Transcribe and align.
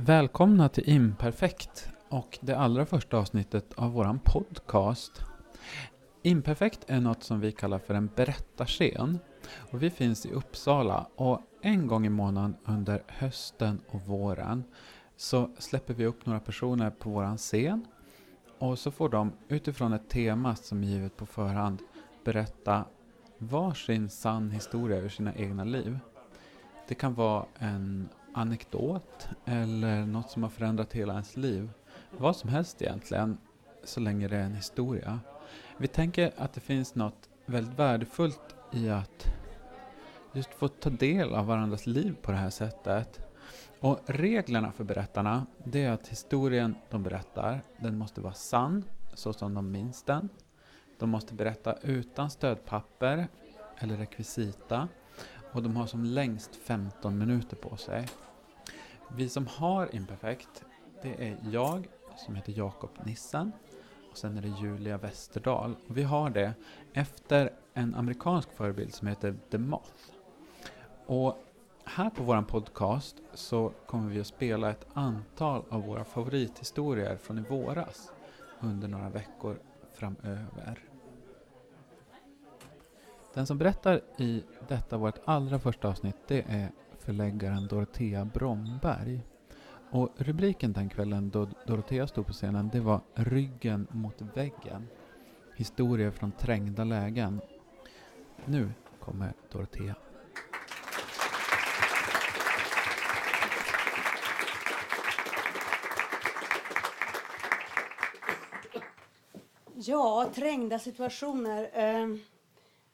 Välkomna 0.00 0.68
till 0.68 0.88
Imperfekt 0.90 1.88
och 2.08 2.38
det 2.40 2.54
allra 2.54 2.86
första 2.86 3.18
avsnittet 3.18 3.72
av 3.74 3.92
våran 3.92 4.18
podcast. 4.24 5.22
Imperfekt 6.22 6.84
är 6.86 7.00
något 7.00 7.22
som 7.22 7.40
vi 7.40 7.52
kallar 7.52 7.78
för 7.78 7.94
en 7.94 8.10
berättarscen. 8.16 9.18
Och 9.70 9.82
vi 9.82 9.90
finns 9.90 10.26
i 10.26 10.32
Uppsala 10.32 11.06
och 11.16 11.40
en 11.62 11.86
gång 11.86 12.06
i 12.06 12.08
månaden 12.08 12.56
under 12.64 13.02
hösten 13.06 13.80
och 13.88 14.00
våren 14.00 14.64
så 15.16 15.50
släpper 15.58 15.94
vi 15.94 16.06
upp 16.06 16.26
några 16.26 16.40
personer 16.40 16.90
på 16.90 17.10
våran 17.10 17.36
scen 17.36 17.86
och 18.58 18.78
så 18.78 18.90
får 18.90 19.08
de 19.08 19.32
utifrån 19.48 19.92
ett 19.92 20.08
tema 20.08 20.56
som 20.56 20.82
är 20.82 20.86
givet 20.86 21.16
på 21.16 21.26
förhand 21.26 21.82
berätta 22.24 22.84
varsin 23.38 24.10
sann 24.10 24.50
historia 24.50 24.98
ur 24.98 25.08
sina 25.08 25.34
egna 25.34 25.64
liv. 25.64 25.98
Det 26.88 26.94
kan 26.94 27.14
vara 27.14 27.46
en 27.58 28.08
anekdot 28.38 29.28
eller 29.44 30.06
något 30.06 30.30
som 30.30 30.42
har 30.42 30.50
förändrat 30.50 30.92
hela 30.92 31.12
ens 31.12 31.36
liv. 31.36 31.70
Vad 32.18 32.36
som 32.36 32.50
helst 32.50 32.82
egentligen, 32.82 33.38
så 33.84 34.00
länge 34.00 34.28
det 34.28 34.36
är 34.36 34.42
en 34.42 34.54
historia. 34.54 35.20
Vi 35.76 35.88
tänker 35.88 36.32
att 36.36 36.52
det 36.52 36.60
finns 36.60 36.94
något 36.94 37.28
väldigt 37.46 37.78
värdefullt 37.78 38.56
i 38.72 38.88
att 38.88 39.24
just 40.32 40.54
få 40.54 40.68
ta 40.68 40.90
del 40.90 41.34
av 41.34 41.46
varandras 41.46 41.86
liv 41.86 42.16
på 42.22 42.30
det 42.30 42.36
här 42.36 42.50
sättet. 42.50 43.20
Och 43.80 43.98
reglerna 44.06 44.72
för 44.72 44.84
berättarna, 44.84 45.46
det 45.64 45.84
är 45.84 45.92
att 45.92 46.08
historien 46.08 46.74
de 46.90 47.02
berättar, 47.02 47.60
den 47.76 47.98
måste 47.98 48.20
vara 48.20 48.34
sann, 48.34 48.84
så 49.14 49.32
som 49.32 49.54
de 49.54 49.70
minns 49.70 50.02
den. 50.02 50.28
De 50.98 51.10
måste 51.10 51.34
berätta 51.34 51.74
utan 51.82 52.30
stödpapper 52.30 53.28
eller 53.78 53.96
rekvisita 53.96 54.88
och 55.52 55.62
de 55.62 55.76
har 55.76 55.86
som 55.86 56.04
längst 56.04 56.56
15 56.56 57.18
minuter 57.18 57.56
på 57.56 57.76
sig. 57.76 58.08
Vi 59.16 59.28
som 59.28 59.46
har 59.46 59.94
Imperfekt, 59.94 60.64
det 61.02 61.28
är 61.28 61.36
jag 61.50 61.88
som 62.16 62.34
heter 62.34 62.52
Jakob 62.56 62.90
Nissen 63.04 63.52
och 64.10 64.16
sen 64.16 64.38
är 64.38 64.42
det 64.42 64.54
Julia 64.62 64.98
Westerdahl. 64.98 65.76
Och 65.88 65.96
vi 65.96 66.02
har 66.02 66.30
det 66.30 66.54
efter 66.92 67.52
en 67.74 67.94
amerikansk 67.94 68.52
förebild 68.52 68.94
som 68.94 69.08
heter 69.08 69.36
The 69.50 69.58
Moth. 69.58 69.92
Och 71.06 71.44
här 71.84 72.10
på 72.10 72.22
vår 72.22 72.42
podcast 72.42 73.16
så 73.34 73.72
kommer 73.86 74.10
vi 74.10 74.20
att 74.20 74.26
spela 74.26 74.70
ett 74.70 74.86
antal 74.92 75.64
av 75.68 75.82
våra 75.82 76.04
favorithistorier 76.04 77.16
från 77.16 77.38
i 77.38 77.40
våras 77.40 78.12
under 78.60 78.88
några 78.88 79.08
veckor 79.08 79.58
framöver. 79.92 80.78
Den 83.34 83.46
som 83.46 83.58
berättar 83.58 84.00
i 84.16 84.44
detta 84.68 84.96
vårt 84.96 85.18
allra 85.24 85.58
första 85.58 85.88
avsnitt 85.88 86.16
det 86.26 86.44
är 86.48 86.70
förläggaren 87.08 87.66
Dorotea 87.66 88.24
Bromberg. 88.24 89.20
Och 89.90 90.08
rubriken 90.16 90.72
den 90.72 90.88
kvällen 90.88 91.30
då 91.30 91.48
Dorotea 91.66 92.06
stod 92.06 92.26
på 92.26 92.32
scenen 92.32 92.70
det 92.72 92.80
var 92.80 93.00
Ryggen 93.14 93.86
mot 93.90 94.20
väggen. 94.34 94.88
Historier 95.56 96.10
från 96.10 96.32
trängda 96.32 96.84
lägen. 96.84 97.40
Nu 98.44 98.72
kommer 99.00 99.32
Dorotea. 99.52 99.94
Ja, 109.74 110.30
trängda 110.34 110.78
situationer. 110.78 111.70
Eh, 111.72 112.06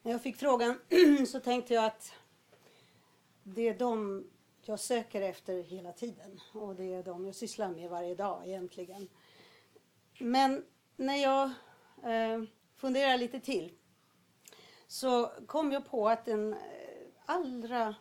när 0.02 0.12
jag 0.12 0.22
fick 0.22 0.36
frågan 0.36 0.78
så 1.28 1.40
tänkte 1.40 1.74
jag 1.74 1.84
att 1.84 2.12
det 3.44 3.68
är 3.68 3.78
de 3.78 4.24
jag 4.62 4.80
söker 4.80 5.22
efter 5.22 5.62
hela 5.62 5.92
tiden 5.92 6.40
och 6.52 6.74
det 6.74 6.94
är 6.94 7.02
de 7.02 7.26
jag 7.26 7.34
sysslar 7.34 7.68
med 7.68 7.90
varje 7.90 8.14
dag 8.14 8.48
egentligen. 8.48 9.08
Men 10.18 10.64
när 10.96 11.16
jag 11.16 11.44
eh, 12.02 12.42
funderar 12.76 13.18
lite 13.18 13.40
till 13.40 13.72
så 14.86 15.26
kom 15.46 15.72
jag 15.72 15.86
på 15.86 16.08
att 16.08 16.24
den 16.24 16.52
eh, 16.52 16.58
allra 17.26 17.94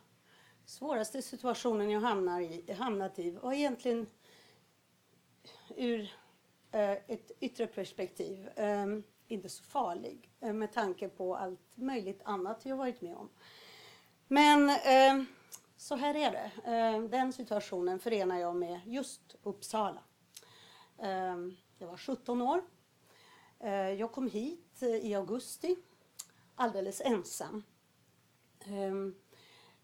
svåraste 0.66 1.22
situationen 1.22 1.90
jag 1.90 2.02
hamnar 2.02 2.42
i, 2.42 2.74
hamnat 2.74 3.20
i 3.20 3.32
var 3.32 3.54
egentligen 3.54 4.08
ur 5.76 6.14
eh, 6.72 6.92
ett 6.92 7.32
yttre 7.40 7.68
perspektiv 7.68 8.50
eh, 8.56 8.86
inte 9.28 9.50
så 9.50 9.64
farlig 9.64 10.30
eh, 10.40 10.54
med 10.54 10.74
tanke 10.74 11.10
på 11.10 11.36
allt 11.36 11.78
möjligt 11.78 12.22
annat 12.26 12.66
jag 12.66 12.78
varit 12.78 13.02
med 13.02 13.16
om. 13.16 13.30
Men 14.34 14.70
eh, 14.70 15.26
så 15.78 15.96
här 15.96 16.16
är 16.16 16.32
det. 16.32 16.72
Eh, 16.72 17.02
den 17.10 17.34
situationen 17.34 18.00
förenar 18.00 18.40
jag 18.40 18.56
med 18.56 18.82
just 18.86 19.36
Uppsala. 19.44 20.04
Eh, 20.98 21.38
jag 21.78 21.88
var 21.88 21.98
17 21.98 22.42
år. 22.42 22.62
Eh, 23.60 23.72
jag 23.74 24.12
kom 24.12 24.28
hit 24.28 24.82
eh, 24.82 24.90
i 24.90 25.16
augusti 25.16 25.76
alldeles 26.56 27.02
ensam. 27.02 27.64
Eh, 28.60 28.94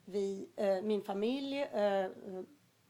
vi, 0.05 0.49
eh, 0.55 0.81
min 0.81 1.01
familj, 1.01 1.61
eh, 1.61 2.11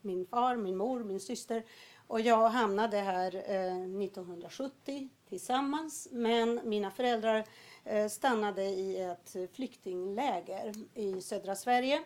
min 0.01 0.25
far, 0.25 0.55
min 0.55 0.77
mor, 0.77 1.03
min 1.03 1.19
syster 1.19 1.63
och 2.09 2.21
jag 2.21 2.49
hamnade 2.49 2.97
här 2.97 3.35
eh, 3.35 4.03
1970 4.03 5.09
tillsammans 5.29 6.07
men 6.11 6.59
mina 6.63 6.91
föräldrar 6.91 7.45
Eh, 7.89 8.07
stannade 8.07 8.63
i 8.63 9.01
ett 9.01 9.35
flyktingläger 9.53 10.73
i 10.93 11.21
södra 11.21 11.55
Sverige. 11.55 12.03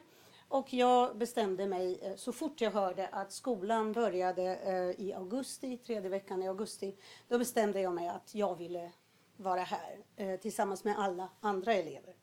Och 0.48 0.74
jag 0.74 1.18
bestämde 1.18 1.68
mig 1.68 2.00
eh, 2.02 2.16
så 2.16 2.32
fort 2.32 2.62
jag 2.62 2.72
hörde 2.72 3.08
att 3.08 3.32
skolan 3.32 3.92
började 3.94 4.56
eh, 4.56 5.06
i 5.06 5.14
augusti, 5.14 5.78
tredje 5.78 6.10
veckan 6.10 6.44
i 6.44 6.48
augusti, 6.48 6.96
då 7.28 7.40
bestämde 7.40 7.82
jag 7.82 7.94
mig 7.94 8.08
att 8.08 8.36
jag 8.36 8.56
ville 8.56 8.92
vara 9.38 9.62
här 9.62 10.38
tillsammans 10.38 10.84
med 10.84 11.00
alla 11.00 11.30
andra 11.40 11.74
elever. 11.74 12.16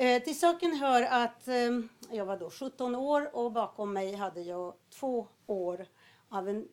Eh, 0.00 0.22
till 0.22 0.38
saken 0.38 0.72
hör 0.76 1.02
att 1.02 1.48
ehm, 1.48 1.88
jag 2.10 2.24
var 2.24 2.36
då 2.36 2.50
17 2.50 2.94
år 2.94 3.36
och 3.36 3.52
bakom 3.52 3.92
mig 3.92 4.14
hade 4.14 4.40
jag 4.40 4.74
två 4.90 5.26
år 5.46 5.86
av 6.28 6.48
en 6.48 6.68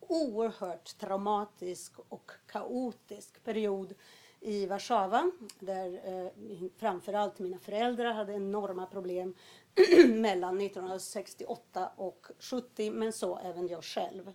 oerhört 0.00 0.98
traumatisk 0.98 1.92
och 2.08 2.30
kaotisk 2.46 3.44
period 3.44 3.94
i 4.40 4.66
Warszawa 4.66 5.30
där 5.58 6.00
eh, 6.04 6.68
framförallt 6.76 7.38
mina 7.38 7.58
föräldrar 7.58 8.12
hade 8.12 8.32
enorma 8.32 8.86
problem 8.86 9.34
mellan 10.08 10.60
1968 10.60 11.90
och 11.96 12.26
70 12.38 12.90
men 12.90 13.12
så 13.12 13.38
även 13.38 13.68
jag 13.68 13.84
själv. 13.84 14.32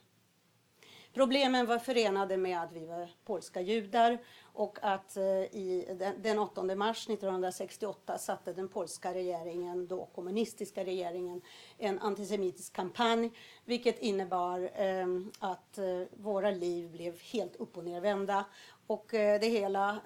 Problemen 1.18 1.66
var 1.66 1.80
förenade 1.80 2.38
med 2.38 2.62
att 2.62 2.72
vi 2.72 2.86
var 2.86 3.10
polska 3.26 3.62
judar 3.62 4.18
och 4.54 4.80
att 4.82 5.18
eh, 5.18 5.24
i 5.24 5.98
den, 6.22 6.40
8 6.40 6.64
mars 6.64 7.10
1968 7.10 8.18
satte 8.18 8.54
den 8.54 8.68
polska 8.68 9.14
regeringen, 9.14 9.88
då 9.88 10.06
kommunistiska 10.06 10.84
regeringen, 10.84 11.42
en 11.78 12.00
antisemitisk 12.00 12.74
kampanj 12.74 13.32
vilket 13.66 14.00
innebar 14.00 14.70
eh, 14.76 15.08
att 15.40 15.78
eh, 15.78 16.02
våra 16.14 16.52
liv 16.52 16.92
blev 16.92 17.20
helt 17.20 17.56
upp 17.56 17.78
och 17.78 17.84
nervända 17.84 18.46
och 18.88 19.08
det 19.12 19.50
hela 19.50 20.00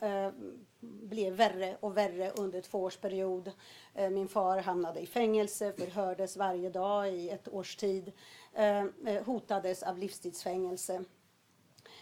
blev 0.82 1.34
värre 1.34 1.78
och 1.80 1.98
värre 1.98 2.32
under 2.32 2.62
två 2.62 2.84
års 2.84 2.98
period. 2.98 3.52
min 4.12 4.28
far 4.28 4.58
hamnade 4.58 5.00
i 5.00 5.06
fängelse, 5.06 5.74
förhördes 5.78 6.38
varje 6.38 6.70
dag 6.70 7.14
i 7.14 7.30
ett 7.30 7.48
års 7.48 7.76
tid, 7.76 8.12
Eh, 8.54 8.86
eh, 9.06 9.24
hotades 9.26 9.84
av 9.84 9.98
livstidsfängelse. 9.98 11.04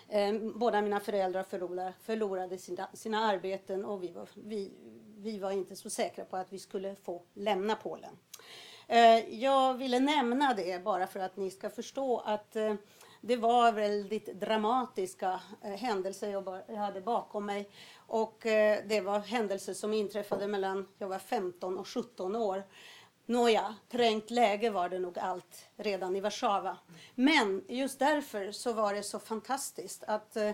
Eh, 0.08 0.34
båda 0.56 0.82
mina 0.82 1.00
föräldrar 1.00 1.44
förlorade, 1.44 1.94
förlorade 2.02 2.58
sina, 2.58 2.88
sina 2.94 3.20
arbeten 3.20 3.86
och 3.86 4.04
vi 4.04 4.12
var, 4.12 4.30
vi, 4.36 4.72
vi 5.18 5.40
var 5.40 5.52
inte 5.52 5.76
så 5.76 5.90
säkra 5.90 6.26
på 6.26 6.38
att 6.38 6.54
vi 6.54 6.60
skulle 6.60 6.96
få 6.96 7.22
lämna 7.34 7.76
Polen. 7.76 8.18
Jag 9.30 9.74
ville 9.74 10.00
nämna 10.00 10.54
det 10.54 10.84
bara 10.84 11.08
för 11.08 11.20
att 11.20 11.38
ni 11.38 11.52
ska 11.52 11.70
förstå 11.70 12.18
att 12.26 12.56
det 13.22 13.36
var 13.36 13.72
väldigt 13.72 14.26
dramatiska 14.26 15.42
eh, 15.62 15.72
händelser 15.72 16.30
jag, 16.30 16.62
jag 16.68 16.76
hade 16.76 17.02
bakom 17.02 17.46
mig. 17.46 17.70
Och 18.08 18.46
eh, 18.46 18.80
det 18.88 19.02
var 19.02 19.20
händelser 19.20 19.74
som 19.74 19.94
inträffade 19.94 20.48
mellan 20.48 20.88
jag 20.98 21.08
var 21.08 21.20
15 21.20 21.78
och 21.78 21.88
17 21.88 22.36
år. 22.36 22.64
Nåja, 23.30 23.76
trängt 23.90 24.32
läge 24.32 24.70
var 24.70 24.90
det 24.90 25.00
nog 25.00 25.20
allt 25.20 25.70
redan 25.78 26.16
i 26.16 26.20
Warszawa. 26.20 26.78
Men 27.16 27.64
just 27.68 28.00
därför 28.00 28.52
så 28.52 28.74
var 28.74 28.94
det 28.94 29.04
så 29.04 29.20
fantastiskt 29.20 30.04
att 30.08 30.36
eh, 30.36 30.52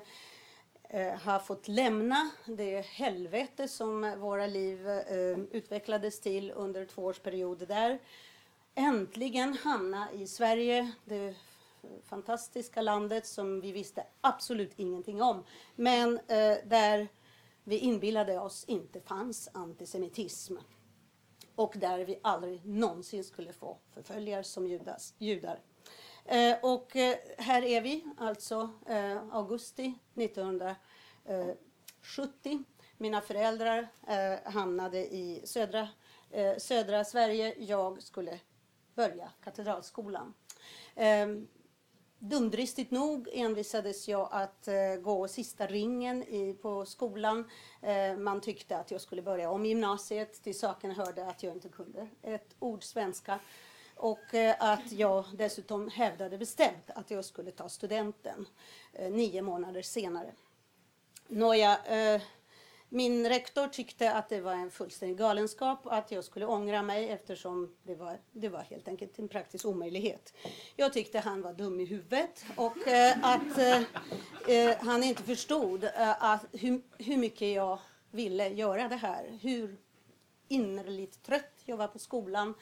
eh, 0.90 1.20
ha 1.20 1.40
fått 1.40 1.68
lämna 1.68 2.30
det 2.46 2.86
helvete 2.86 3.68
som 3.68 4.20
våra 4.20 4.48
liv 4.48 4.90
eh, 4.90 5.40
utvecklades 5.52 6.20
till 6.22 6.52
under 6.52 6.86
två 6.86 7.04
års 7.04 7.20
period 7.20 7.68
där. 7.68 8.00
Äntligen 8.76 9.54
hamna 9.54 10.12
i 10.12 10.28
Sverige, 10.28 10.92
det 11.06 11.36
fantastiska 12.04 12.82
landet 12.82 13.28
som 13.28 13.62
vi 13.62 13.72
visste 13.72 14.04
absolut 14.22 14.74
ingenting 14.76 15.22
om. 15.22 15.44
Men 15.76 16.18
eh, 16.18 16.58
där 16.66 17.08
vi 17.64 17.78
inbillade 17.78 18.40
oss 18.40 18.66
inte 18.68 19.02
fanns 19.02 19.50
antisemitism. 19.54 20.56
Och 21.56 21.74
där 21.78 22.00
vi 22.00 22.20
aldrig 22.22 22.66
någonsin 22.66 23.24
skulle 23.24 23.54
få 23.54 23.78
förföljare 23.94 24.44
som 24.44 24.68
judas, 24.68 25.14
judar. 25.18 25.60
Eh, 26.26 26.58
och 26.62 26.96
eh, 26.96 27.16
här 27.38 27.62
är 27.62 27.82
vi, 27.82 28.06
alltså 28.18 28.70
eh, 28.88 29.18
augusti 29.32 29.94
1970. 30.16 32.64
Mina 32.98 33.22
föräldrar 33.22 33.88
eh, 34.08 34.52
hamnade 34.52 34.98
i 34.98 35.42
södra, 35.46 35.88
eh, 36.32 36.58
södra 36.58 37.04
Sverige. 37.04 37.56
Jag 37.60 38.04
skulle 38.04 38.40
börja 38.96 39.32
Katedralskolan. 39.44 40.34
Ehm, 40.96 41.48
Dumdristigt 42.20 42.92
nog 42.92 43.30
envisades 43.34 44.08
jag 44.08 44.30
att 44.32 44.68
eh, 44.68 44.96
gå 45.02 45.28
sista 45.28 45.68
ringen 45.68 46.24
i, 46.24 46.54
på 46.54 46.86
skolan. 46.86 47.50
Eh, 47.82 48.18
man 48.18 48.42
tyckte 48.42 48.78
att 48.78 48.92
jag 48.92 49.02
skulle 49.02 49.22
börja 49.22 49.50
om 49.50 49.66
gymnasiet. 49.66 50.44
Till 50.44 50.60
saken 50.60 50.92
hörde 50.92 51.28
att 51.28 51.44
jag 51.44 51.54
inte 51.54 51.70
kunde 51.70 52.08
ett 52.22 52.56
ord 52.60 52.84
svenska. 52.84 53.40
Och 53.96 54.34
eh, 54.34 54.56
att 54.60 54.92
jag 54.92 55.26
dessutom 55.34 55.90
hävdade 55.90 56.38
bestämt 56.38 56.90
att 56.96 57.12
jag 57.12 57.26
skulle 57.26 57.52
ta 57.52 57.70
studenten 57.70 58.48
eh, 58.94 59.12
nio 59.12 59.42
månader 59.42 59.82
senare. 59.82 60.32
Nåja, 61.28 61.78
eh, 61.86 62.22
min 62.90 63.30
rektor 63.30 63.68
tyckte 63.68 64.14
att 64.14 64.30
det 64.30 64.42
var 64.42 64.54
en 64.54 64.72
fullständig 64.72 65.18
galenskap 65.18 65.86
och 65.86 65.96
att 65.96 66.12
jag 66.12 66.24
skulle 66.24 66.46
ångra 66.46 66.82
mig 66.82 67.10
eftersom 67.10 67.76
det 67.84 67.96
var, 67.96 68.20
det 68.32 68.50
var 68.50 68.60
helt 68.60 68.88
enkelt 68.88 69.20
en 69.20 69.28
praktisk 69.28 69.66
omöjlighet. 69.66 70.34
Jag 70.76 70.94
tyckte 70.94 71.20
han 71.20 71.42
var 71.42 71.54
dum 71.54 71.80
i 71.80 71.86
huvudet 71.86 72.46
och 72.56 72.88
eh, 72.88 73.18
att 73.22 73.58
eh, 73.58 73.82
eh, 74.56 74.78
han 74.80 75.04
inte 75.04 75.24
förstod 75.24 75.84
eh, 75.84 76.24
att 76.24 76.46
hur, 76.52 76.82
hur 76.98 77.18
mycket 77.18 77.54
jag 77.54 77.80
ville 78.12 78.50
göra 78.50 78.88
det 78.88 78.96
här. 78.96 79.40
Hur 79.42 79.78
innerligt 80.48 81.24
trött 81.24 81.62
jag 81.66 81.78
var 81.78 81.88
på 81.88 82.00
skolan. 82.00 82.54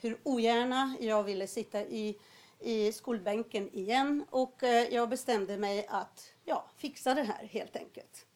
Hur 0.00 0.18
ogärna 0.22 0.96
jag 1.00 1.22
ville 1.22 1.46
sitta 1.46 1.82
i, 1.82 2.18
i 2.60 2.92
skolbänken 2.92 3.70
igen. 3.76 4.24
Och 4.30 4.62
eh, 4.62 4.94
jag 4.94 5.08
bestämde 5.08 5.56
mig 5.56 5.86
att 5.88 6.32
ja, 6.44 6.70
fixa 6.76 7.14
det 7.14 7.22
här 7.22 7.46
helt 7.46 7.76
enkelt. 7.76 8.26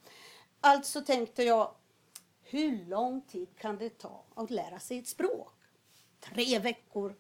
Alltså 0.61 1.01
tänkte 1.01 1.43
jag, 1.43 1.75
hur 2.43 2.85
lång 2.87 3.21
tid 3.21 3.49
kan 3.59 3.79
det 3.79 3.99
ta 3.99 4.25
att 4.35 4.51
lära 4.51 4.79
sig 4.79 4.99
ett 4.99 5.09
språk? 5.09 5.53
Tre 6.21 6.59
veckor, 6.59 7.15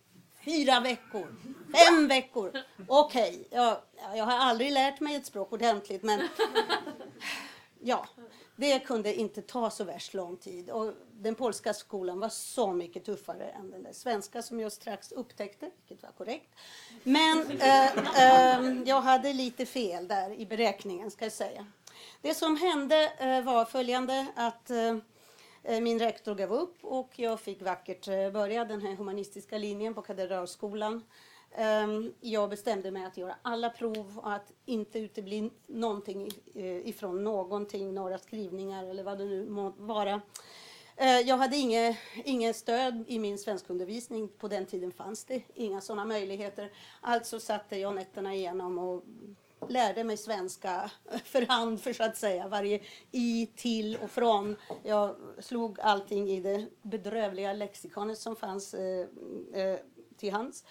fyra 0.44 0.80
veckor, 0.80 1.36
fem 1.74 2.08
veckor. 2.08 2.52
Okej, 2.88 3.30
okay, 3.30 3.44
jag, 3.50 3.76
jag 4.16 4.24
har 4.24 4.38
aldrig 4.38 4.72
lärt 4.72 5.00
mig 5.00 5.14
ett 5.14 5.26
språk 5.26 5.52
ordentligt 5.52 6.02
men 6.02 6.28
ja, 7.80 8.06
det 8.56 8.78
kunde 8.78 9.14
inte 9.14 9.42
ta 9.42 9.70
så 9.70 9.84
värst 9.84 10.14
lång 10.14 10.36
tid. 10.36 10.70
Och 10.70 10.92
den 11.12 11.34
polska 11.34 11.74
skolan 11.74 12.20
var 12.20 12.28
så 12.28 12.72
mycket 12.72 13.04
tuffare 13.04 13.48
än 13.48 13.70
den 13.70 13.82
där 13.82 13.92
svenska 13.92 14.42
som 14.42 14.60
jag 14.60 14.72
strax 14.72 15.12
upptäckte, 15.12 15.70
vilket 15.76 16.02
var 16.02 16.12
korrekt. 16.12 16.54
Men 17.02 17.50
eh, 17.50 17.96
eh, 17.96 18.82
jag 18.86 19.00
hade 19.00 19.32
lite 19.32 19.66
fel 19.66 20.08
där 20.08 20.30
i 20.32 20.46
beräkningen, 20.46 21.10
ska 21.10 21.24
jag 21.24 21.32
säga. 21.32 21.66
Det 22.22 22.34
som 22.34 22.56
hände 22.56 23.12
eh, 23.18 23.44
var 23.44 23.64
följande 23.64 24.26
att 24.36 24.70
eh, 24.70 24.96
eh, 25.62 25.80
min 25.80 25.98
rektor 25.98 26.34
gav 26.34 26.52
upp 26.52 26.84
och 26.84 27.10
jag 27.16 27.40
fick 27.40 27.62
vackert 27.62 28.06
börja 28.32 28.64
den 28.64 28.80
här 28.80 28.94
humanistiska 28.94 29.58
linjen 29.58 29.94
på 29.94 30.02
Katedralskolan. 30.02 31.04
Ehm, 31.54 32.14
jag 32.20 32.50
bestämde 32.50 32.90
mig 32.90 33.04
att 33.04 33.16
göra 33.16 33.36
alla 33.42 33.70
prov 33.70 34.18
och 34.18 34.32
att 34.32 34.52
inte 34.64 34.98
utebli 34.98 35.50
någonting 35.66 36.28
ifrån 36.84 37.24
någonting, 37.24 37.94
några 37.94 38.18
skrivningar 38.18 38.84
eller 38.84 39.02
vad 39.02 39.18
det 39.18 39.24
nu 39.24 39.48
må 39.48 39.70
vara. 39.76 40.20
Jag 41.24 41.36
hade 41.36 41.56
inget, 41.56 41.96
inget 42.24 42.56
stöd 42.56 43.04
i 43.08 43.18
min 43.18 43.38
svenskundervisning. 43.38 44.28
På 44.28 44.48
den 44.48 44.66
tiden 44.66 44.92
fanns 44.92 45.24
det 45.24 45.42
inga 45.54 45.80
sådana 45.80 46.04
möjligheter. 46.04 46.70
Alltså 47.00 47.40
satte 47.40 47.76
jag 47.76 47.94
nätterna 47.94 48.34
igenom 48.34 48.78
och 48.78 49.04
lärde 49.68 50.04
mig 50.04 50.16
svenska 50.16 50.90
för 51.24 51.46
hand 51.46 51.80
för 51.80 51.92
så 51.92 52.04
att 52.04 52.16
säga. 52.16 52.48
Varje 52.48 52.80
i, 53.10 53.48
till 53.56 53.98
och 54.02 54.10
från. 54.10 54.56
Jag 54.82 55.16
slog 55.38 55.80
allting 55.80 56.30
i 56.30 56.40
det 56.40 56.66
bedrövliga 56.82 57.52
lexikonet 57.52 58.18
som 58.18 58.36
fanns 58.36 58.74
eh, 58.74 59.06
eh, 59.52 59.78
till 60.16 60.32
hands 60.32 60.64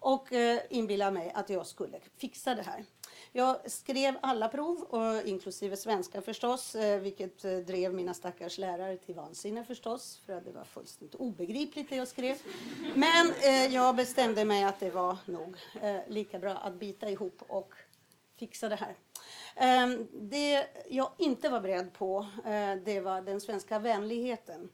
och 0.00 0.32
eh, 0.32 0.60
inbillade 0.70 1.10
mig 1.10 1.32
att 1.34 1.50
jag 1.50 1.66
skulle 1.66 2.00
fixa 2.16 2.54
det 2.54 2.62
här. 2.62 2.84
Jag 3.32 3.70
skrev 3.70 4.14
alla 4.22 4.48
prov, 4.48 4.82
och, 4.82 5.26
inklusive 5.26 5.76
svenska 5.76 6.22
förstås, 6.22 6.74
eh, 6.74 7.00
vilket 7.00 7.44
eh, 7.44 7.56
drev 7.56 7.94
mina 7.94 8.14
stackars 8.14 8.58
lärare 8.58 8.96
till 8.96 9.14
vansinne 9.14 9.64
förstås, 9.64 10.20
för 10.26 10.32
att 10.32 10.44
det 10.44 10.52
var 10.52 10.64
fullständigt 10.64 11.14
obegripligt 11.14 11.90
det 11.90 11.96
jag 11.96 12.08
skrev. 12.08 12.36
Men 12.94 13.32
eh, 13.42 13.74
jag 13.74 13.96
bestämde 13.96 14.44
mig 14.44 14.64
att 14.64 14.80
det 14.80 14.90
var 14.90 15.16
nog 15.24 15.56
eh, 15.82 15.96
lika 16.08 16.38
bra 16.38 16.52
att 16.52 16.74
bita 16.74 17.10
ihop 17.10 17.42
och 17.48 17.74
fixa 18.36 18.68
det 18.68 18.76
här. 18.76 18.96
Ehm, 19.56 20.08
det 20.12 20.66
jag 20.88 21.10
inte 21.18 21.48
var 21.48 21.60
beredd 21.60 21.92
på, 21.92 22.26
eh, 22.44 22.74
det 22.84 23.00
var 23.00 23.20
den 23.20 23.40
svenska 23.40 23.78
vänligheten. 23.78 24.68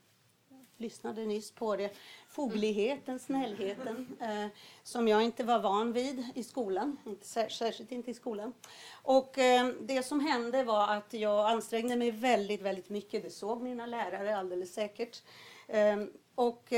Jag 0.49 0.65
lyssnade 0.77 1.25
nyss 1.25 1.51
på 1.51 1.75
det. 1.75 1.93
Fogligheten, 2.27 3.19
snällheten, 3.19 4.17
eh, 4.21 4.47
som 4.83 5.07
jag 5.07 5.23
inte 5.23 5.43
var 5.43 5.59
van 5.59 5.93
vid 5.93 6.25
i 6.35 6.43
skolan, 6.43 6.97
inte 7.05 7.27
särskilt 7.27 7.91
inte 7.91 8.11
i 8.11 8.13
skolan. 8.13 8.53
Och 8.91 9.37
ehm, 9.37 9.77
det 9.81 10.03
som 10.03 10.19
hände 10.19 10.63
var 10.63 10.87
att 10.87 11.13
jag 11.13 11.51
ansträngde 11.51 11.95
mig 11.95 12.11
väldigt, 12.11 12.61
väldigt 12.61 12.89
mycket. 12.89 13.23
Det 13.23 13.29
såg 13.29 13.61
mina 13.61 13.85
lärare 13.85 14.37
alldeles 14.37 14.73
säkert. 14.73 15.21
Ehm, 15.67 16.11
och 16.35 16.73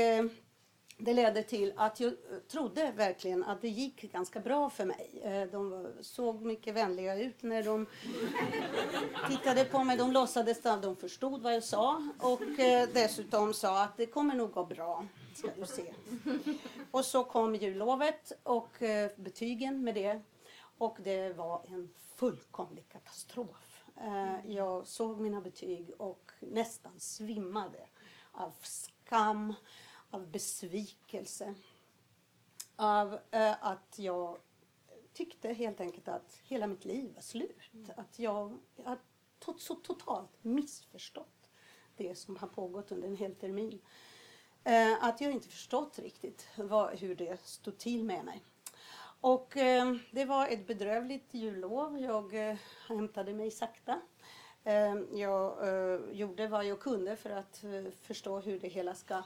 det 0.98 1.14
ledde 1.14 1.42
till 1.42 1.72
att 1.76 2.00
jag 2.00 2.12
trodde 2.48 2.92
verkligen 2.96 3.44
att 3.44 3.62
det 3.62 3.68
gick 3.68 4.12
ganska 4.12 4.40
bra 4.40 4.70
för 4.70 4.84
mig. 4.84 5.20
Eh, 5.22 5.42
de 5.42 5.92
såg 6.00 6.42
mycket 6.42 6.74
vänliga 6.74 7.14
ut 7.14 7.42
när 7.42 7.62
de 7.62 7.86
tittade 9.28 9.64
på 9.64 9.84
mig. 9.84 9.96
De 9.96 10.12
låtsades 10.12 10.66
att 10.66 10.82
de 10.82 10.96
förstod 10.96 11.42
vad 11.42 11.54
jag 11.54 11.64
sa 11.64 12.02
och 12.18 12.60
eh, 12.60 12.88
dessutom 12.92 13.54
sa 13.54 13.82
att 13.82 13.96
det 13.96 14.06
kommer 14.06 14.34
nog 14.34 14.52
gå 14.52 14.64
bra. 14.64 15.06
Ska 15.34 15.48
du 15.56 15.66
se. 15.66 15.92
Och 16.90 17.04
så 17.04 17.24
kom 17.24 17.54
jullovet 17.54 18.32
och 18.42 18.82
eh, 18.82 19.10
betygen 19.16 19.84
med 19.84 19.94
det. 19.94 20.20
Och 20.78 20.96
det 21.04 21.32
var 21.36 21.62
en 21.68 21.88
fullkomlig 22.16 22.88
katastrof. 22.88 23.84
Jag 24.46 24.86
såg 24.86 25.20
mina 25.20 25.40
betyg 25.40 25.90
och 25.98 26.32
nästan 26.40 26.92
svimmade 27.00 27.86
av 28.32 28.52
skam 28.62 29.54
av 30.16 30.30
besvikelse. 30.30 31.54
Av 32.76 33.18
eh, 33.30 33.64
att 33.64 33.98
jag 33.98 34.38
tyckte 35.12 35.52
helt 35.52 35.80
enkelt 35.80 36.08
att 36.08 36.40
hela 36.42 36.66
mitt 36.66 36.84
liv 36.84 37.14
var 37.14 37.22
slut. 37.22 37.70
Mm. 37.74 37.90
Att 37.96 38.18
jag, 38.18 38.58
jag 38.76 38.98
to 39.38 39.58
så 39.58 39.74
totalt 39.74 40.44
missförstått 40.44 41.50
det 41.96 42.14
som 42.14 42.36
har 42.36 42.48
pågått 42.48 42.92
under 42.92 43.08
en 43.08 43.16
hel 43.16 43.34
termin. 43.34 43.80
Eh, 44.64 45.04
att 45.04 45.20
jag 45.20 45.32
inte 45.32 45.48
förstått 45.48 45.98
riktigt 45.98 46.46
vad, 46.56 46.98
hur 46.98 47.14
det 47.14 47.40
stod 47.40 47.78
till 47.78 48.04
med 48.04 48.24
mig. 48.24 48.42
Och 49.20 49.56
eh, 49.56 49.94
det 50.10 50.24
var 50.24 50.48
ett 50.48 50.66
bedrövligt 50.66 51.34
jullov. 51.34 51.98
Jag 51.98 52.50
eh, 52.50 52.56
hämtade 52.88 53.34
mig 53.34 53.50
sakta. 53.50 54.00
Eh, 54.64 54.94
jag 55.12 55.68
eh, 55.68 56.00
gjorde 56.12 56.48
vad 56.48 56.64
jag 56.64 56.80
kunde 56.80 57.16
för 57.16 57.30
att 57.30 57.64
eh, 57.64 57.92
förstå 58.02 58.40
hur 58.40 58.60
det 58.60 58.68
hela 58.68 58.94
ska 58.94 59.22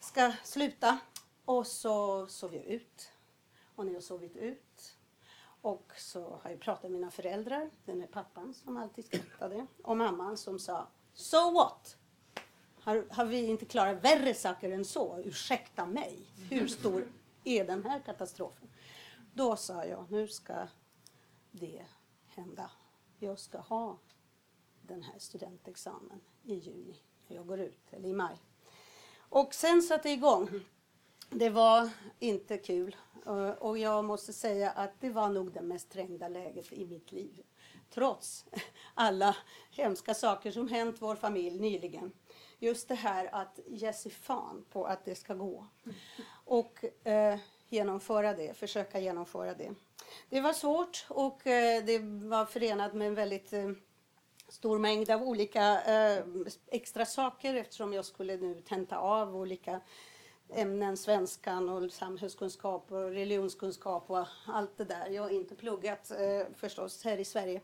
ska 0.00 0.32
sluta. 0.44 0.98
Och 1.44 1.66
så 1.66 2.26
sov 2.26 2.54
jag 2.54 2.64
ut. 2.64 3.10
Och 3.74 3.86
när 3.86 3.92
jag 3.92 4.02
sovit 4.02 4.36
ut 4.36 4.96
och 5.66 5.92
så 5.96 6.40
har 6.42 6.50
jag 6.50 6.60
pratat 6.60 6.82
med 6.82 6.92
mina 6.92 7.10
föräldrar, 7.10 7.70
den 7.84 8.02
är 8.02 8.06
pappan 8.06 8.54
som 8.54 8.76
alltid 8.76 9.04
skrattade, 9.04 9.66
och 9.82 9.96
mamman 9.96 10.36
som 10.36 10.58
sa 10.58 10.88
So 11.14 11.50
what? 11.50 11.96
Har, 12.80 13.06
har 13.10 13.24
vi 13.24 13.46
inte 13.46 13.64
klarat 13.64 14.04
värre 14.04 14.34
saker 14.34 14.70
än 14.70 14.84
så? 14.84 15.18
Ursäkta 15.24 15.86
mig. 15.86 16.26
Hur 16.50 16.66
stor 16.66 17.08
är 17.44 17.64
den 17.64 17.84
här 17.84 18.00
katastrofen? 18.00 18.68
Då 19.34 19.56
sa 19.56 19.84
jag, 19.84 20.10
nu 20.10 20.28
ska 20.28 20.68
det 21.50 21.86
hända. 22.26 22.70
Jag 23.18 23.38
ska 23.38 23.58
ha 23.58 23.98
den 24.82 25.02
här 25.02 25.18
studentexamen 25.18 26.20
i 26.42 26.54
juni, 26.54 26.96
när 27.28 27.36
jag 27.36 27.46
går 27.46 27.60
ut, 27.60 27.92
eller 27.92 28.08
i 28.08 28.12
maj. 28.12 28.36
Och 29.36 29.54
sen 29.54 29.82
satte 29.82 30.08
det 30.08 30.12
igång. 30.12 30.48
Det 31.30 31.50
var 31.50 31.90
inte 32.18 32.58
kul. 32.58 32.96
Eh, 33.26 33.50
och 33.50 33.78
jag 33.78 34.04
måste 34.04 34.32
säga 34.32 34.70
att 34.70 34.90
det 35.00 35.10
var 35.10 35.28
nog 35.28 35.52
det 35.52 35.62
mest 35.62 35.90
trängda 35.90 36.28
läget 36.28 36.72
i 36.72 36.86
mitt 36.86 37.12
liv. 37.12 37.42
Trots 37.90 38.44
alla 38.94 39.36
hemska 39.70 40.14
saker 40.14 40.50
som 40.50 40.68
hänt 40.68 40.96
vår 40.98 41.16
familj 41.16 41.60
nyligen. 41.60 42.12
Just 42.58 42.88
det 42.88 42.94
här 42.94 43.34
att 43.34 43.60
ge 43.66 43.92
sig 43.92 44.12
fan 44.12 44.64
på 44.70 44.84
att 44.84 45.04
det 45.04 45.14
ska 45.14 45.34
gå. 45.34 45.66
Och 46.44 47.06
eh, 47.06 47.38
genomföra 47.68 48.34
det, 48.34 48.56
försöka 48.56 49.00
genomföra 49.00 49.54
det. 49.54 49.74
Det 50.28 50.40
var 50.40 50.52
svårt 50.52 51.06
och 51.08 51.46
eh, 51.46 51.84
det 51.84 51.98
var 52.28 52.44
förenat 52.44 52.94
med 52.94 53.08
en 53.08 53.14
väldigt 53.14 53.52
eh, 53.52 53.70
stor 54.48 54.78
mängd 54.78 55.10
av 55.10 55.22
olika 55.22 55.82
eh, 55.82 56.24
extra 56.66 57.06
saker 57.06 57.54
eftersom 57.54 57.92
jag 57.92 58.04
skulle 58.04 58.36
nu 58.36 58.62
tenta 58.68 58.98
av 58.98 59.36
olika 59.36 59.80
ämnen, 60.50 60.96
svenskan 60.96 61.68
och 61.68 61.92
samhällskunskap 61.92 62.92
och 62.92 63.10
religionskunskap 63.10 64.10
och 64.10 64.26
allt 64.46 64.76
det 64.76 64.84
där. 64.84 65.06
Jag 65.10 65.22
har 65.22 65.30
inte 65.30 65.54
pluggat 65.54 66.10
eh, 66.10 66.46
förstås 66.56 67.04
här 67.04 67.18
i 67.18 67.24
Sverige. 67.24 67.60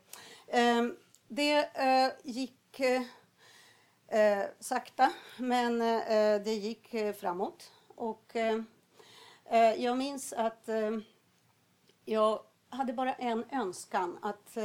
Eh, 0.46 0.86
det 1.28 1.58
eh, 1.74 2.12
gick 2.22 2.80
eh, 2.80 3.02
eh 4.08 4.44
sakta 4.60 5.12
men 5.36 5.82
eh, 5.82 6.42
det 6.44 6.54
gick 6.54 6.94
framåt. 7.16 7.70
Och 7.88 8.36
eh, 8.36 8.62
jag 9.76 9.98
minns 9.98 10.32
att 10.32 10.68
jag 12.04 12.42
hade 12.68 12.92
bara 12.92 13.14
en 13.14 13.44
önskan 13.52 14.18
att 14.22 14.56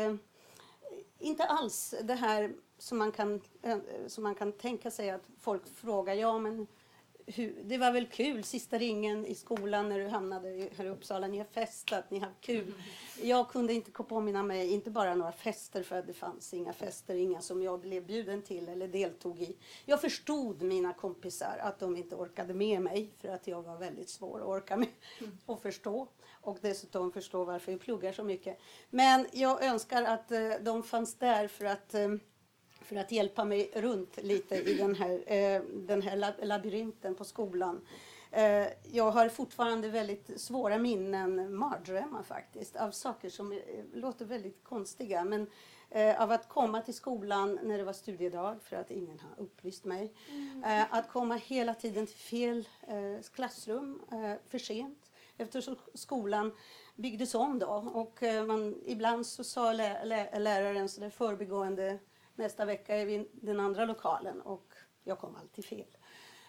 inte 1.20 1.44
alls 1.44 1.96
det 2.04 2.14
här 2.14 2.54
som 2.78 2.98
man 2.98 3.12
kan, 3.12 3.42
eh, 3.62 3.78
som 4.08 4.24
man 4.24 4.36
kan 4.36 4.52
tänka 4.52 4.92
sig 4.92 5.10
att 5.10 5.30
folk 5.40 5.68
frågar, 5.68 6.14
ja 6.14 6.40
men 6.40 6.68
hur, 7.28 7.56
det 7.64 7.78
var 7.78 7.92
väl 7.92 8.08
kul 8.08 8.44
sista 8.44 8.78
ringen 8.78 9.26
i 9.26 9.36
skolan 9.36 9.90
när 9.90 10.00
du 10.00 10.08
hamnade 10.08 10.70
här 10.78 10.86
i 10.86 10.90
Uppsala. 10.90 11.28
Ni 11.28 11.38
har 11.38 11.46
festat, 11.46 12.12
ni 12.12 12.20
har 12.20 12.32
kul. 12.42 12.74
Jag 13.22 13.50
kunde 13.50 13.74
inte 13.74 13.92
påminna 13.92 14.44
mig, 14.44 14.74
inte 14.74 14.90
bara 14.90 15.16
några 15.16 15.32
fester 15.32 15.84
för 15.84 15.96
att 15.96 16.08
det 16.08 16.14
fanns 16.14 16.54
inga 16.54 16.74
fester, 16.74 17.16
inga 17.16 17.42
som 17.42 17.64
jag 17.64 17.80
blev 17.80 18.06
bjuden 18.06 18.42
till 18.42 18.70
eller 18.70 18.88
deltog 18.88 19.42
i. 19.42 19.58
Jag 19.86 20.02
förstod 20.02 20.62
mina 20.62 20.94
kompisar 20.94 21.58
att 21.62 21.80
de 21.80 21.98
inte 21.98 22.16
orkade 22.16 22.54
med 22.54 22.82
mig 22.82 23.14
för 23.18 23.28
att 23.28 23.48
jag 23.48 23.62
var 23.62 23.78
väldigt 23.78 24.10
svår 24.10 24.40
att 24.40 24.48
orka 24.48 24.78
med 24.78 24.90
och 25.46 25.62
förstå. 25.62 26.08
Och 26.42 26.58
dessutom 26.62 27.12
förstå 27.12 27.44
varför 27.44 27.72
jag 27.72 27.82
pluggar 27.82 28.14
så 28.14 28.24
mycket. 28.24 28.60
Men 28.90 29.26
jag 29.32 29.64
önskar 29.64 30.04
att 30.04 30.32
eh, 30.32 30.50
de 30.62 30.84
fanns 30.84 31.16
där 31.16 31.48
för 31.48 31.66
att 31.66 31.94
eh, 31.94 32.10
för 32.88 32.96
att 32.96 33.12
hjälpa 33.12 33.46
mig 33.46 33.72
runt 33.76 34.18
lite 34.24 34.56
i 34.56 34.74
den 34.74 34.96
här, 34.96 35.24
eh, 35.26 35.62
den 35.74 36.02
här 36.02 36.46
labyrinten 36.46 37.16
på 37.16 37.24
skolan. 37.24 37.82
Eh, 38.32 38.68
jag 38.92 39.12
har 39.12 39.30
fortfarande 39.30 39.90
väldigt 39.90 40.42
svåra 40.42 40.78
minnen, 40.78 41.56
mardrömmar 41.56 42.24
faktiskt, 42.24 42.76
av 42.76 42.92
saker 42.92 43.30
som 43.30 43.52
eh, 43.52 43.60
låter 43.94 44.26
väldigt 44.26 44.64
konstiga. 44.64 45.24
Men 45.24 45.48
eh, 45.90 46.22
av 46.22 46.32
att 46.32 46.50
komma 46.50 46.82
till 46.82 46.94
skolan 46.94 47.60
när 47.64 47.78
det 47.78 47.84
var 47.84 47.94
studiedag 47.94 48.56
för 48.64 48.76
att 48.76 48.92
ingen 48.92 49.20
har 49.20 49.44
upplyst 49.44 49.86
mig. 49.86 50.14
Mm. 50.30 50.64
Eh, 50.64 50.94
att 50.94 51.10
komma 51.10 51.36
hela 51.36 51.74
tiden 51.74 52.06
till 52.06 52.16
fel 52.16 52.68
eh, 52.88 53.22
klassrum 53.34 54.02
för 54.50 54.58
sent 54.58 55.12
eftersom 55.38 55.76
skolan 55.94 56.52
byggdes 56.96 57.36
om 57.36 57.60
då 57.60 57.68
och 57.94 58.24
man, 58.48 58.76
ibland 58.86 59.26
så 59.26 59.44
sa 59.44 59.74
lä 59.74 60.06
lä 60.06 60.40
läraren 60.40 60.90
så 60.90 61.02
där 61.02 61.10
förbigående 61.10 62.00
Nästa 62.38 62.66
vecka 62.66 62.96
är 62.96 63.06
vi 63.06 63.14
i 63.14 63.28
den 63.34 63.60
andra 63.60 63.86
lokalen 63.86 64.42
och 64.42 64.74
jag 65.04 65.20
kom 65.20 65.36
alltid 65.36 65.66
fel. 65.66 65.98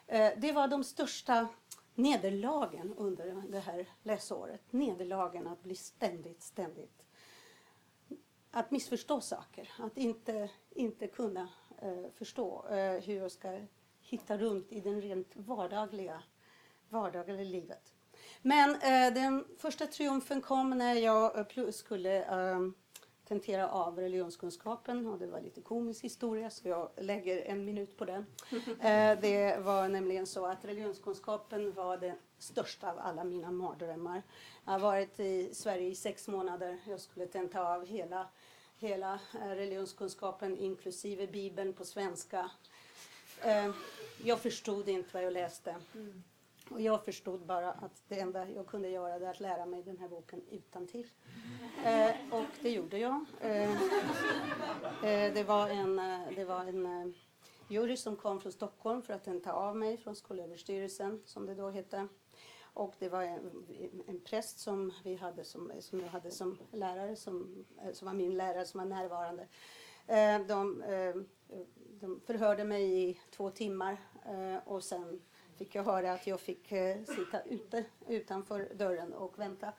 Eh, 0.07 0.33
det 0.37 0.53
var 0.53 0.69
de 0.69 0.85
största 0.85 1.49
nederlagen 1.95 2.95
under 2.97 3.43
det 3.49 3.59
här 3.59 3.89
läsåret. 4.03 4.73
Nederlagen 4.73 5.47
att 5.47 5.63
bli 5.63 5.75
ständigt, 5.75 6.43
ständigt 6.43 7.03
att 8.51 8.71
missförstå 8.71 9.21
saker, 9.21 9.71
att 9.79 9.99
inte, 9.99 10.51
inte 10.71 11.07
kunna 11.07 11.49
eh, 11.83 12.11
förstå 12.15 12.67
eh, 12.69 13.03
hur 13.03 13.17
jag 13.17 13.33
ska 13.33 13.61
hitta 14.01 14.39
runt 14.39 14.73
i 14.73 14.81
den 14.81 15.01
rent 15.01 15.37
vardagliga, 15.37 16.23
vardagliga 16.89 17.45
livet. 17.45 17.95
Men 18.43 18.79
den 19.15 19.45
första 19.59 19.87
triumfen 19.87 20.41
kom 20.41 20.71
när 20.71 20.95
jag 20.95 21.47
skulle 21.75 22.25
ehm, 22.25 22.75
tentera 23.29 23.69
av 23.69 23.99
religionskunskapen 23.99 25.07
och 25.07 25.19
det 25.19 25.27
var 25.27 25.41
lite 25.41 25.61
komisk 25.61 26.05
historia 26.05 26.51
så 26.51 26.69
jag 26.69 26.91
lägger 26.97 27.45
en 27.45 27.65
minut 27.65 27.97
på 27.97 28.05
den. 28.05 28.27
Eh, 28.81 29.21
det 29.21 29.59
var 29.61 29.89
nämligen 29.89 30.27
så 30.27 30.47
att 30.47 30.65
religionskunskapen 30.65 31.73
var 31.73 31.97
den 31.97 32.17
största 32.39 32.91
av 32.91 32.99
alla 32.99 33.25
mina 33.25 33.51
mardrömmar. 33.51 34.23
Jag 34.65 34.73
har 34.73 34.79
varit 34.79 35.21
i 35.21 35.55
Sverige 35.55 35.89
i 35.89 35.95
sex 35.95 36.29
månader. 36.29 36.79
Jag 36.89 37.01
skulle 37.01 37.27
tenta 37.27 37.75
av 37.75 37.87
hela, 37.87 38.29
hela 38.79 39.15
eh, 39.15 39.49
religionskunskapen 39.49 40.59
inklusive 40.59 41.27
bibeln 41.27 41.73
på 41.73 41.85
svenska. 41.85 42.51
Eh, 43.43 43.71
jag 44.25 44.41
förstod 44.41 44.89
inte 44.89 45.09
vad 45.13 45.25
jag 45.25 45.33
läste. 45.33 45.77
Mm. 45.95 46.23
Och 46.71 46.81
jag 46.81 47.05
förstod 47.05 47.47
bara 47.47 47.71
att 47.71 48.03
det 48.09 48.21
enda 48.21 48.51
jag 48.51 48.67
kunde 48.67 48.89
göra 48.89 49.19
var 49.19 49.29
att 49.29 49.41
lära 49.41 49.67
mig 49.67 49.83
den 49.83 49.99
här 49.99 50.09
boken 50.09 50.43
utan 50.51 50.87
till. 50.87 51.07
Eh, 51.85 52.11
och 52.31 52.47
det 52.63 52.71
gjorde 52.71 52.99
jag. 52.99 53.25
Eh, 53.41 53.83
eh, 55.05 55.35
det 55.35 55.45
var 55.45 55.69
en, 55.69 55.99
eh, 55.99 56.21
det 56.37 56.45
var 56.45 56.65
en 56.65 56.87
eh, 56.87 57.15
jury 57.69 57.97
som 57.97 58.17
kom 58.17 58.41
från 58.41 58.53
Stockholm 58.53 59.03
för 59.03 59.15
att 59.15 59.45
ta 59.45 59.53
av 59.53 59.77
mig 59.77 59.97
från 59.97 60.17
Skolöverstyrelsen, 60.17 61.23
som 61.25 61.47
det 61.47 61.55
då 61.55 61.71
hette. 61.71 62.09
Och 62.63 62.95
det 62.99 63.09
var 63.09 63.23
en, 63.23 63.67
en 64.07 64.21
präst 64.21 64.59
som, 64.59 64.93
vi 65.05 65.17
hade 65.17 65.45
som, 65.45 65.73
som 65.81 66.01
jag 66.01 66.09
hade 66.09 66.31
som 66.31 66.59
lärare, 66.73 67.17
som, 67.17 67.65
eh, 67.83 67.93
som 67.93 68.07
var 68.07 68.15
min 68.15 68.37
lärare, 68.37 68.67
som 68.67 68.79
var 68.79 68.87
närvarande. 68.87 69.49
Eh, 70.07 70.41
de, 70.47 70.83
de 72.01 72.21
förhörde 72.27 72.65
mig 72.65 73.11
i 73.11 73.21
två 73.31 73.51
timmar 73.51 73.97
och 74.65 74.85
sen 74.85 75.21
fick 75.59 75.75
jag 75.75 75.85
höra 75.85 76.13
att 76.13 76.27
jag 76.27 76.41
fick 76.41 76.73
eh, 76.73 77.05
sitta 77.05 77.43
ute 77.43 77.85
utanför 78.09 78.69
dörren 78.75 79.13
och 79.13 79.39
vänta. 79.39 79.73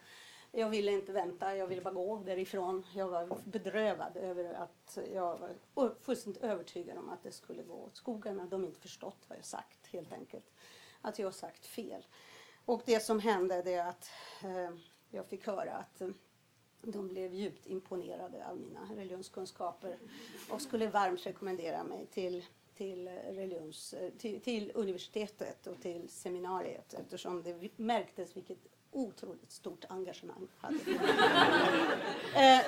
Jag 0.51 0.69
ville 0.69 0.91
inte 0.91 1.11
vänta, 1.11 1.55
jag 1.55 1.67
ville 1.67 1.81
bara 1.81 1.93
gå 1.93 2.17
därifrån. 2.25 2.85
Jag 2.95 3.07
var 3.07 3.37
bedrövad 3.45 4.17
över 4.17 4.53
att 4.53 4.97
jag 5.13 5.39
var 5.73 5.95
fullständigt 6.01 6.43
övertygad 6.43 6.97
om 6.97 7.09
att 7.09 7.23
det 7.23 7.31
skulle 7.31 7.63
gå 7.63 7.73
åt 7.73 7.97
skogen. 7.97 8.37
De 8.37 8.49
de 8.49 8.65
inte 8.65 8.79
förstått 8.79 9.25
vad 9.27 9.37
jag 9.37 9.45
sagt 9.45 9.87
helt 9.87 10.13
enkelt. 10.13 10.51
Att 11.01 11.19
jag 11.19 11.33
sagt 11.33 11.65
fel. 11.65 12.05
Och 12.65 12.81
det 12.85 12.99
som 12.99 13.19
hände 13.19 13.61
det 13.61 13.73
är 13.73 13.87
att 13.87 14.09
eh, 14.43 14.75
jag 15.09 15.25
fick 15.25 15.47
höra 15.47 15.73
att 15.73 16.01
eh, 16.01 16.09
de 16.81 17.07
blev 17.07 17.33
djupt 17.33 17.67
imponerade 17.67 18.47
av 18.47 18.57
mina 18.57 18.79
religionskunskaper 18.95 19.97
och 20.49 20.61
skulle 20.61 20.87
varmt 20.87 21.25
rekommendera 21.25 21.83
mig 21.83 22.05
till 22.05 22.45
till, 22.79 23.07
religions, 23.07 23.95
till, 24.17 24.41
till, 24.41 24.71
universitetet 24.75 25.67
och 25.67 25.81
till 25.81 26.09
seminariet 26.09 26.93
eftersom 26.93 27.43
det 27.43 27.77
märktes 27.77 28.37
vilket 28.37 28.57
otroligt 28.91 29.51
stort 29.51 29.85
engagemang 29.89 30.47
hade. 30.57 30.77
eh, 32.35 32.65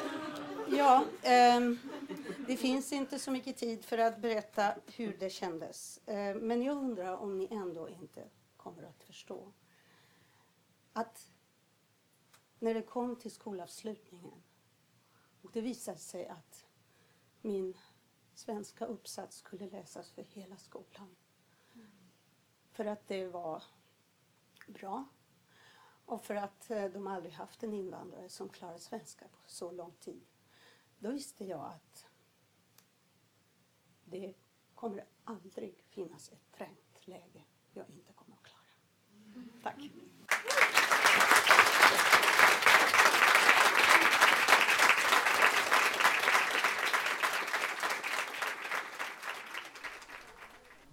ja, 0.78 1.06
eh, 1.24 1.60
det 2.48 2.58
finns 2.58 2.94
inte 2.94 3.20
så 3.20 3.32
mycket 3.32 3.58
tid 3.58 3.86
för 3.86 3.98
att 3.98 4.22
berätta 4.22 4.76
hur 4.86 5.18
det 5.20 5.30
kändes. 5.30 6.08
Eh, 6.08 6.36
men 6.36 6.62
jag 6.62 6.78
undrar 6.78 7.18
om 7.18 7.38
ni 7.38 7.48
ändå 7.52 7.90
inte 7.90 8.24
kommer 8.58 8.84
att 8.84 9.04
förstå 9.04 9.52
att 10.94 11.32
när 12.60 12.74
det 12.74 12.82
kom 12.82 13.16
till 13.16 13.32
skolavslutningen 13.32 14.44
och 15.42 15.50
det 15.54 15.62
visade 15.62 15.98
sig 15.98 16.28
att 16.28 16.66
min 17.42 17.78
svenska 18.42 18.86
uppsats 18.86 19.38
skulle 19.38 19.70
läsas 19.70 20.12
för 20.12 20.24
hela 20.24 20.58
skolan. 20.58 21.16
För 22.72 22.86
att 22.86 23.08
det 23.08 23.28
var 23.28 23.64
bra 24.68 25.06
och 26.06 26.24
för 26.24 26.36
att 26.36 26.72
eh, 26.72 26.86
de 26.86 27.08
aldrig 27.08 27.34
haft 27.34 27.64
en 27.64 27.74
invandrare 27.74 28.30
som 28.30 28.50
klarade 28.50 28.80
svenska 28.80 29.28
på 29.28 29.40
så 29.46 29.72
lång 29.72 29.92
tid. 30.00 30.26
Då 31.00 31.12
visste 31.12 31.46
jag 31.46 31.66
att 31.66 32.08
det 34.06 34.34
kommer 34.76 35.06
aldrig 35.24 35.84
finnas 35.90 36.32
ett 36.32 36.52
trängt 36.52 37.08
läge 37.08 37.44
jag 37.74 37.90
inte 37.90 38.14
kommer 38.14 38.36
att 38.36 38.44
klara. 38.44 38.62
Tack. 39.64 39.90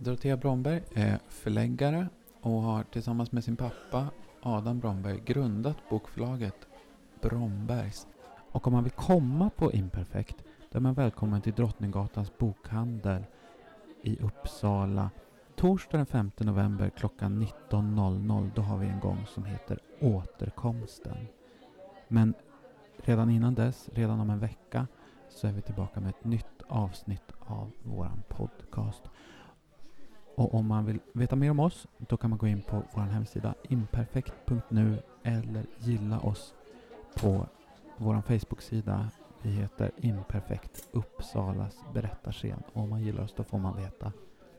Dorotea 0.08 0.36
Bromberg 0.36 0.82
är 0.94 1.18
förläggare 1.28 2.08
och 2.40 2.52
har 2.52 2.82
tillsammans 2.82 3.32
med 3.32 3.44
sin 3.44 3.56
pappa 3.56 4.06
Adam 4.42 4.80
Bromberg 4.80 5.20
grundat 5.24 5.76
bokförlaget 5.90 6.68
Brombergs. 7.20 8.06
Och 8.52 8.66
om 8.66 8.72
man 8.72 8.84
vill 8.84 8.92
komma 8.92 9.50
på 9.50 9.72
Imperfekt 9.72 10.44
då 10.70 10.78
är 10.78 10.80
man 10.80 10.94
välkommen 10.94 11.42
till 11.42 11.52
Drottninggatans 11.52 12.38
bokhandel 12.38 13.24
i 14.02 14.18
Uppsala. 14.20 15.10
Torsdag 15.56 15.96
den 15.96 16.06
5 16.06 16.30
november 16.38 16.90
klockan 16.90 17.42
19.00 17.70 18.50
då 18.54 18.62
har 18.62 18.78
vi 18.78 18.86
en 18.86 19.00
gång 19.00 19.26
som 19.26 19.44
heter 19.44 19.78
Återkomsten. 20.00 21.16
Men 22.08 22.34
redan 22.96 23.30
innan 23.30 23.54
dess, 23.54 23.88
redan 23.92 24.20
om 24.20 24.30
en 24.30 24.40
vecka, 24.40 24.86
så 25.28 25.46
är 25.46 25.52
vi 25.52 25.62
tillbaka 25.62 26.00
med 26.00 26.10
ett 26.10 26.24
nytt 26.24 26.62
avsnitt 26.68 27.32
av 27.40 27.70
våran 27.82 28.22
podcast. 28.28 29.02
Och 30.38 30.54
om 30.54 30.66
man 30.66 30.85
vill 30.85 31.00
veta 31.12 31.37
mer 31.37 31.50
om 31.50 31.61
oss 31.61 31.87
då 31.99 32.16
kan 32.16 32.30
man 32.30 32.38
gå 32.38 32.47
in 32.47 32.62
på 32.62 32.83
vår 32.95 33.02
hemsida 33.02 33.54
imperfekt.nu 33.68 35.02
eller 35.23 35.66
gilla 35.78 36.21
oss 36.21 36.54
på 37.14 37.47
vår 37.97 38.23
Facebook-sida. 38.23 39.09
Vi 39.42 39.50
heter 39.50 39.90
Imperfekt 39.97 40.88
Uppsalas 40.92 41.76
berättarscen 41.95 42.62
och 42.73 42.83
om 42.83 42.90
man 42.90 43.02
gillar 43.02 43.23
oss 43.23 43.35
då 43.37 43.45
får 43.45 43.59
man 43.59 43.76
veta 43.76 44.12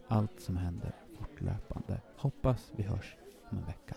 allt 0.07 0.41
som 0.41 0.57
händer 0.57 0.91
fortlöpande. 1.17 2.01
Hoppas 2.17 2.71
vi 2.75 2.83
hörs 2.83 3.15
om 3.49 3.57
en 3.57 3.65
vecka. 3.65 3.95